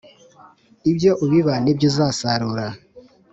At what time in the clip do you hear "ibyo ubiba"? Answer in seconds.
0.91-1.53